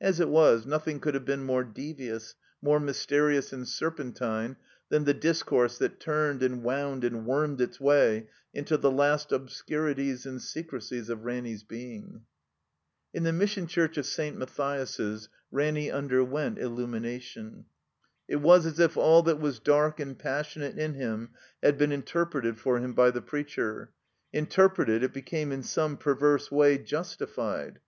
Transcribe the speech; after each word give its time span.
As 0.00 0.18
it 0.18 0.28
was, 0.28 0.66
nothing 0.66 0.98
could 0.98 1.14
have 1.14 1.24
been 1.24 1.44
more 1.44 1.62
devious, 1.62 2.34
more 2.60 2.78
m}rsterious 2.78 3.52
and 3.52 3.68
serpentine 3.68 4.56
than 4.88 5.04
the 5.04 5.14
discourse 5.14 5.78
that 5.78 6.00
turned 6.00 6.42
and 6.42 6.64
wound 6.64 7.04
and 7.04 7.24
wormed 7.24 7.60
its 7.60 7.78
way 7.78 8.28
into 8.52 8.76
the 8.76 8.90
last 8.90 9.30
obscurities 9.30 10.26
and 10.26 10.42
se 10.42 10.64
crecies 10.64 11.08
of 11.08 11.24
Ranny's 11.24 11.62
being. 11.62 12.22
In 13.14 13.22
the 13.22 13.32
Mission 13.32 13.68
Church 13.68 13.96
of 13.96 14.06
St. 14.06 14.36
Matthias's 14.36 15.28
Ranny 15.52 15.88
un 15.88 16.08
derwent 16.08 16.58
illiunination. 16.58 17.66
It 18.26 18.40
was 18.42 18.66
as 18.66 18.80
if 18.80 18.96
all 18.96 19.22
that 19.22 19.38
was 19.38 19.60
dark 19.60 20.00
and 20.00 20.18
passionate 20.18 20.76
in 20.80 20.94
him 20.94 21.30
had 21.62 21.78
been 21.78 21.92
interpreted 21.92 22.58
for 22.58 22.80
him 22.80 22.92
by 22.92 23.12
the 23.12 23.22
preacher. 23.22 23.92
Interpreted, 24.32 25.04
it 25.04 25.12
became 25.12 25.52
in 25.52 25.62
some 25.62 25.96
perverse 25.96 26.50
way 26.50 26.76
justified. 26.76 27.78